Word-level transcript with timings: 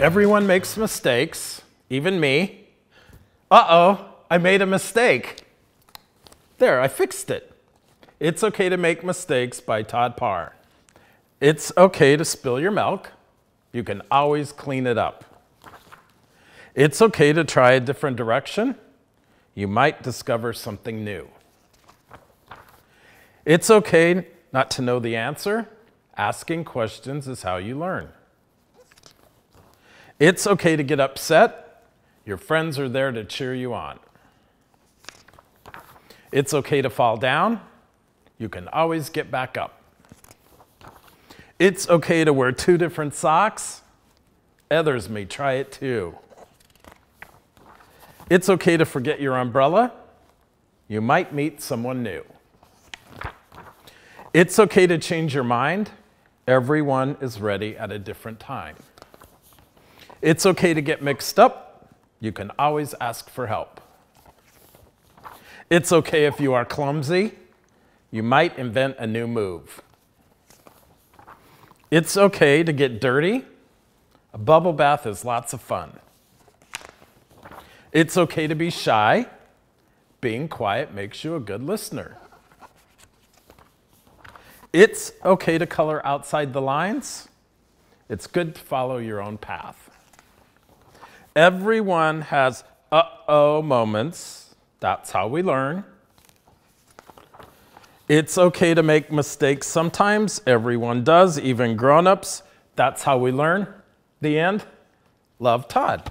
Everyone 0.00 0.44
makes 0.44 0.76
mistakes, 0.76 1.62
even 1.88 2.18
me. 2.18 2.66
Uh 3.48 3.64
oh, 3.68 4.06
I 4.28 4.38
made 4.38 4.60
a 4.60 4.66
mistake. 4.66 5.44
There, 6.58 6.80
I 6.80 6.88
fixed 6.88 7.30
it. 7.30 7.52
It's 8.18 8.42
okay 8.42 8.68
to 8.68 8.76
make 8.76 9.04
mistakes 9.04 9.60
by 9.60 9.82
Todd 9.82 10.16
Parr. 10.16 10.56
It's 11.40 11.70
okay 11.76 12.16
to 12.16 12.24
spill 12.24 12.58
your 12.58 12.72
milk. 12.72 13.12
You 13.72 13.84
can 13.84 14.02
always 14.10 14.50
clean 14.50 14.88
it 14.88 14.98
up. 14.98 15.24
It's 16.74 17.00
okay 17.00 17.32
to 17.32 17.44
try 17.44 17.72
a 17.72 17.80
different 17.80 18.16
direction. 18.16 18.74
You 19.54 19.68
might 19.68 20.02
discover 20.02 20.52
something 20.52 21.04
new. 21.04 21.28
It's 23.44 23.70
okay 23.70 24.26
not 24.52 24.72
to 24.72 24.82
know 24.82 24.98
the 24.98 25.14
answer. 25.14 25.68
Asking 26.16 26.64
questions 26.64 27.28
is 27.28 27.42
how 27.42 27.58
you 27.58 27.78
learn. 27.78 28.08
It's 30.18 30.46
okay 30.46 30.76
to 30.76 30.82
get 30.82 31.00
upset. 31.00 31.82
Your 32.24 32.36
friends 32.36 32.78
are 32.78 32.88
there 32.88 33.12
to 33.12 33.24
cheer 33.24 33.54
you 33.54 33.74
on. 33.74 33.98
It's 36.32 36.54
okay 36.54 36.82
to 36.82 36.90
fall 36.90 37.16
down. 37.16 37.60
You 38.38 38.48
can 38.48 38.68
always 38.68 39.08
get 39.08 39.30
back 39.30 39.56
up. 39.56 39.80
It's 41.58 41.88
okay 41.88 42.24
to 42.24 42.32
wear 42.32 42.52
two 42.52 42.76
different 42.76 43.14
socks. 43.14 43.82
Others 44.70 45.08
may 45.08 45.24
try 45.24 45.54
it 45.54 45.70
too. 45.70 46.18
It's 48.30 48.48
okay 48.48 48.76
to 48.76 48.84
forget 48.84 49.20
your 49.20 49.36
umbrella. 49.36 49.92
You 50.88 51.00
might 51.00 51.32
meet 51.32 51.60
someone 51.60 52.02
new. 52.02 52.24
It's 54.32 54.58
okay 54.58 54.86
to 54.86 54.98
change 54.98 55.34
your 55.34 55.44
mind. 55.44 55.90
Everyone 56.48 57.16
is 57.20 57.40
ready 57.40 57.76
at 57.76 57.92
a 57.92 57.98
different 57.98 58.40
time. 58.40 58.76
It's 60.24 60.46
okay 60.46 60.72
to 60.72 60.80
get 60.80 61.02
mixed 61.02 61.38
up. 61.38 61.92
You 62.18 62.32
can 62.32 62.50
always 62.58 62.94
ask 62.98 63.28
for 63.28 63.46
help. 63.46 63.78
It's 65.68 65.92
okay 65.92 66.24
if 66.24 66.40
you 66.40 66.54
are 66.54 66.64
clumsy. 66.64 67.32
You 68.10 68.22
might 68.22 68.58
invent 68.58 68.96
a 68.98 69.06
new 69.06 69.26
move. 69.26 69.82
It's 71.90 72.16
okay 72.16 72.62
to 72.62 72.72
get 72.72 73.02
dirty. 73.02 73.44
A 74.32 74.38
bubble 74.38 74.72
bath 74.72 75.06
is 75.06 75.26
lots 75.26 75.52
of 75.52 75.60
fun. 75.60 75.98
It's 77.92 78.16
okay 78.16 78.46
to 78.46 78.54
be 78.54 78.70
shy. 78.70 79.26
Being 80.22 80.48
quiet 80.48 80.94
makes 80.94 81.22
you 81.22 81.36
a 81.36 81.40
good 81.40 81.62
listener. 81.62 82.16
It's 84.72 85.12
okay 85.22 85.58
to 85.58 85.66
color 85.66 86.04
outside 86.06 86.54
the 86.54 86.62
lines. 86.62 87.28
It's 88.08 88.26
good 88.26 88.54
to 88.54 88.60
follow 88.62 88.96
your 88.96 89.20
own 89.20 89.36
path. 89.36 89.90
Everyone 91.36 92.20
has 92.20 92.62
uh 92.92 93.02
oh 93.26 93.60
moments. 93.60 94.54
That's 94.78 95.10
how 95.10 95.26
we 95.26 95.42
learn. 95.42 95.84
It's 98.08 98.38
okay 98.38 98.74
to 98.74 98.82
make 98.84 99.10
mistakes 99.10 99.66
sometimes. 99.66 100.40
Everyone 100.46 101.02
does, 101.02 101.38
even 101.38 101.76
grown 101.76 102.06
ups. 102.06 102.42
That's 102.76 103.02
how 103.02 103.18
we 103.18 103.32
learn. 103.32 103.66
The 104.20 104.38
end. 104.38 104.64
Love 105.40 105.66
Todd. 105.66 106.08